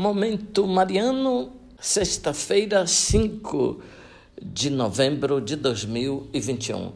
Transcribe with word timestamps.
Momento 0.00 0.64
Mariano, 0.64 1.50
sexta-feira, 1.80 2.86
5 2.86 3.80
de 4.40 4.70
novembro 4.70 5.40
de 5.40 5.56
2021. 5.56 6.92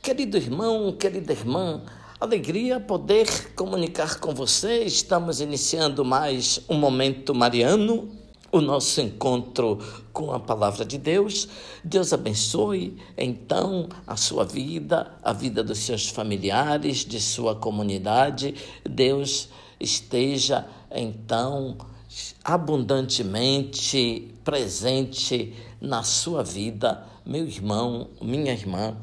Querido 0.00 0.36
irmão, 0.36 0.92
querida 0.92 1.32
irmã, 1.32 1.82
alegria 2.20 2.78
poder 2.78 3.26
comunicar 3.56 4.20
com 4.20 4.32
você. 4.32 4.84
Estamos 4.84 5.40
iniciando 5.40 6.04
mais 6.04 6.60
um 6.68 6.76
Momento 6.76 7.34
Mariano, 7.34 8.08
o 8.52 8.60
nosso 8.60 9.00
encontro 9.00 9.80
com 10.12 10.30
a 10.30 10.38
palavra 10.38 10.84
de 10.84 10.96
Deus. 10.96 11.48
Deus 11.82 12.12
abençoe 12.12 12.96
então 13.18 13.88
a 14.06 14.16
sua 14.16 14.44
vida, 14.44 15.12
a 15.24 15.32
vida 15.32 15.64
dos 15.64 15.78
seus 15.78 16.08
familiares, 16.08 16.98
de 16.98 17.20
sua 17.20 17.56
comunidade. 17.56 18.54
Deus 18.88 19.48
esteja 19.80 20.64
então 20.94 21.76
abundantemente 22.42 24.34
presente 24.44 25.54
na 25.80 26.02
sua 26.02 26.42
vida, 26.42 27.06
meu 27.24 27.46
irmão, 27.46 28.08
minha 28.20 28.52
irmã, 28.52 28.96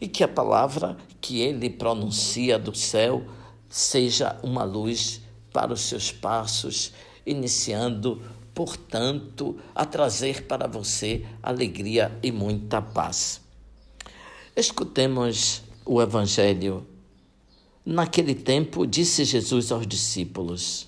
e 0.00 0.08
que 0.08 0.22
a 0.22 0.28
palavra 0.28 0.96
que 1.20 1.40
ele 1.40 1.70
pronuncia 1.70 2.58
do 2.58 2.74
céu 2.74 3.24
seja 3.68 4.38
uma 4.42 4.64
luz 4.64 5.20
para 5.52 5.72
os 5.72 5.82
seus 5.82 6.10
passos, 6.10 6.92
iniciando, 7.26 8.22
portanto, 8.54 9.56
a 9.74 9.84
trazer 9.84 10.46
para 10.46 10.66
você 10.66 11.26
alegria 11.42 12.16
e 12.22 12.32
muita 12.32 12.80
paz. 12.80 13.40
Escutemos 14.56 15.62
o 15.84 16.02
Evangelho. 16.02 16.86
Naquele 17.84 18.34
tempo, 18.34 18.86
disse 18.86 19.24
Jesus 19.24 19.70
aos 19.70 19.86
discípulos: 19.86 20.87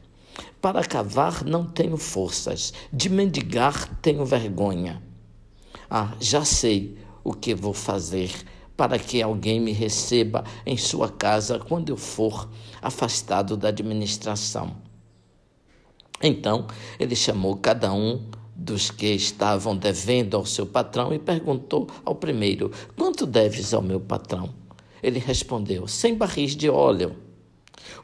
Para 0.61 0.83
cavar 0.83 1.43
não 1.43 1.65
tenho 1.65 1.97
forças, 1.97 2.71
de 2.93 3.09
mendigar 3.09 3.99
tenho 3.99 4.23
vergonha. 4.23 5.01
Ah, 5.89 6.13
já 6.19 6.45
sei 6.45 6.97
o 7.23 7.33
que 7.33 7.55
vou 7.55 7.73
fazer 7.73 8.31
para 8.77 8.97
que 8.97 9.21
alguém 9.21 9.59
me 9.59 9.71
receba 9.71 10.43
em 10.65 10.77
sua 10.77 11.09
casa 11.09 11.59
quando 11.59 11.89
eu 11.89 11.97
for 11.97 12.49
afastado 12.81 13.57
da 13.57 13.69
administração. 13.69 14.75
Então 16.21 16.67
ele 16.99 17.15
chamou 17.15 17.57
cada 17.57 17.91
um 17.91 18.21
dos 18.55 18.91
que 18.91 19.07
estavam 19.07 19.75
devendo 19.75 20.37
ao 20.37 20.45
seu 20.45 20.67
patrão 20.67 21.11
e 21.13 21.17
perguntou 21.17 21.87
ao 22.05 22.13
primeiro: 22.13 22.71
Quanto 22.95 23.25
deves 23.25 23.73
ao 23.73 23.81
meu 23.81 23.99
patrão? 23.99 24.53
Ele 25.01 25.17
respondeu: 25.17 25.87
Cem 25.87 26.15
barris 26.15 26.55
de 26.55 26.69
óleo. 26.69 27.15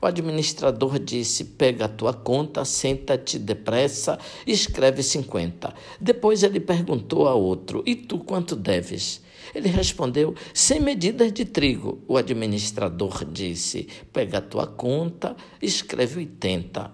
O 0.01 0.05
administrador 0.05 0.99
disse: 0.99 1.43
Pega 1.43 1.85
a 1.85 1.89
tua 1.89 2.13
conta, 2.13 2.63
senta-te 2.65 3.39
depressa 3.39 4.17
escreve 4.45 5.03
50. 5.03 5.73
Depois 5.99 6.43
ele 6.43 6.59
perguntou 6.59 7.27
a 7.27 7.33
outro: 7.33 7.83
E 7.85 7.95
tu 7.95 8.19
quanto 8.19 8.55
deves? 8.55 9.21
Ele 9.53 9.69
respondeu: 9.69 10.35
Sem 10.53 10.79
medidas 10.79 11.31
de 11.31 11.45
trigo. 11.45 12.01
O 12.07 12.17
administrador 12.17 13.25
disse: 13.25 13.87
Pega 14.11 14.39
a 14.39 14.41
tua 14.41 14.67
conta, 14.67 15.35
escreve 15.61 16.17
80. 16.19 16.91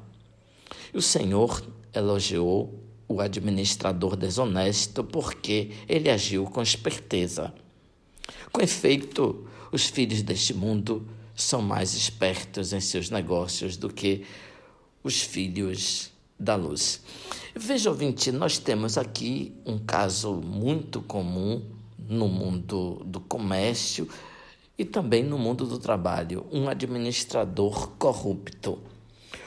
E 0.94 0.98
o 0.98 1.02
Senhor 1.02 1.64
elogiou 1.94 2.80
o 3.08 3.20
administrador 3.22 4.16
desonesto 4.16 5.04
porque 5.04 5.72
ele 5.88 6.10
agiu 6.10 6.46
com 6.46 6.62
esperteza. 6.62 7.54
Com 8.52 8.62
efeito, 8.62 9.48
os 9.72 9.88
filhos 9.88 10.22
deste 10.22 10.54
mundo 10.54 11.08
são 11.36 11.62
mais 11.62 11.94
espertos 11.94 12.74
em 12.74 12.80
seus 12.80 13.10
negócios 13.10 13.78
do 13.78 13.90
que 13.90 14.26
os 15.04 15.22
filhos 15.22 16.12
da 16.40 16.56
luz. 16.56 17.02
Veja, 17.56 17.90
ouvinte, 17.90 18.32
nós 18.32 18.58
temos 18.58 18.98
aqui 18.98 19.54
um 19.66 19.78
caso 19.78 20.34
muito 20.34 21.02
comum 21.02 21.62
no 21.98 22.28
mundo 22.28 23.02
do 23.06 23.20
comércio 23.20 24.08
e 24.78 24.84
também 24.84 25.24
no 25.24 25.38
mundo 25.38 25.66
do 25.66 25.78
trabalho: 25.78 26.46
um 26.52 26.68
administrador 26.68 27.92
corrupto. 27.98 28.80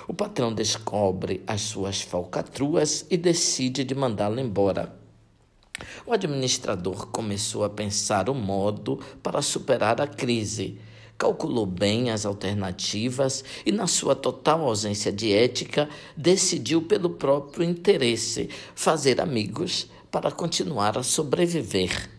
O 0.09 0.15
patrão 0.15 0.53
descobre 0.53 1.43
as 1.47 1.63
suas 1.63 2.01
falcatruas 2.01 3.05
e 3.11 3.17
decide 3.17 3.83
de 3.83 3.95
mandá-lo 3.95 4.39
embora. 4.39 4.97
O 6.07 6.13
administrador 6.13 7.09
começou 7.09 7.65
a 7.65 7.69
pensar 7.69 8.31
o 8.31 8.35
modo 8.35 8.99
para 9.23 9.43
superar 9.43 10.01
a 10.01 10.07
crise 10.07 10.79
calculou 11.19 11.67
bem 11.67 12.11
as 12.11 12.27
alternativas 12.27 13.45
e, 13.65 13.73
na 13.73 13.87
sua 13.87 14.15
total 14.15 14.63
ausência 14.63 15.13
de 15.13 15.33
ética, 15.33 15.89
decidiu, 16.17 16.83
pelo 16.83 17.11
próprio 17.11 17.65
interesse, 17.65 18.49
fazer 18.75 19.21
amigos 19.21 19.89
para 20.11 20.31
continuar 20.31 20.97
a 20.99 21.03
sobreviver. 21.03 22.11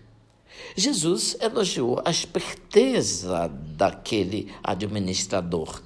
Jesus 0.75 1.35
elogiou 1.39 2.01
a 2.03 2.11
esperteza 2.11 3.47
daquele 3.47 4.51
administrador, 4.63 5.81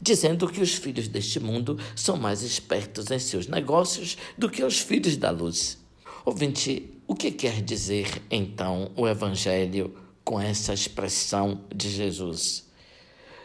dizendo 0.00 0.48
que 0.48 0.60
os 0.60 0.74
filhos 0.74 1.08
deste 1.08 1.40
mundo 1.40 1.78
são 1.94 2.16
mais 2.16 2.42
espertos 2.42 3.10
em 3.10 3.18
seus 3.18 3.46
negócios 3.46 4.16
do 4.36 4.50
que 4.50 4.62
os 4.62 4.78
filhos 4.78 5.16
da 5.16 5.30
luz. 5.30 5.78
Ouvinte, 6.24 6.90
o 7.06 7.14
que 7.14 7.30
quer 7.30 7.62
dizer 7.62 8.22
então 8.30 8.90
o 8.96 9.06
Evangelho? 9.06 10.05
Com 10.26 10.40
essa 10.40 10.74
expressão 10.74 11.60
de 11.72 11.88
Jesus. 11.88 12.66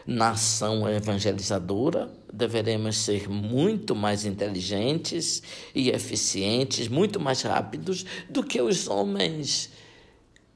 Na 0.04 0.30
ação 0.30 0.88
evangelizadora, 0.88 2.12
deveremos 2.32 2.96
ser 2.96 3.30
muito 3.30 3.94
mais 3.94 4.24
inteligentes 4.24 5.44
e 5.72 5.90
eficientes, 5.90 6.88
muito 6.88 7.20
mais 7.20 7.42
rápidos 7.42 8.04
do 8.28 8.42
que 8.42 8.60
os 8.60 8.88
homens 8.88 9.70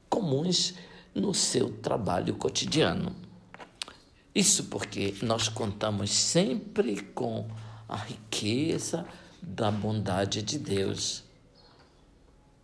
comuns 0.09 0.73
no 1.15 1.33
seu 1.33 1.69
trabalho 1.69 2.35
cotidiano. 2.35 3.15
Isso 4.35 4.65
porque 4.65 5.15
nós 5.21 5.47
contamos 5.47 6.11
sempre 6.11 7.03
com 7.15 7.47
a 7.87 7.95
riqueza 7.95 9.05
da 9.41 9.71
bondade 9.71 10.41
de 10.41 10.59
Deus 10.59 11.23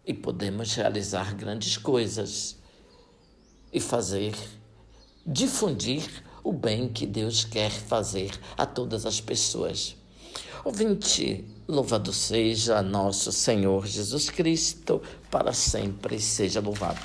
e 0.05 0.13
podemos 0.13 0.75
realizar 0.75 1.33
grandes 1.33 1.77
coisas 1.77 2.61
e 3.73 3.79
fazer, 3.79 4.35
difundir 5.25 6.07
o 6.43 6.53
bem 6.53 6.87
que 6.87 7.07
Deus 7.07 7.43
quer 7.43 7.71
fazer 7.71 8.31
a 8.57 8.65
todas 8.65 9.05
as 9.05 9.19
pessoas. 9.19 9.95
Ouvinte, 10.63 11.43
louvado 11.67 12.13
seja 12.13 12.81
nosso 12.81 13.31
Senhor 13.31 13.85
Jesus 13.87 14.29
Cristo, 14.29 15.01
para 15.31 15.53
sempre 15.53 16.19
seja 16.19 16.59
louvado. 16.59 17.01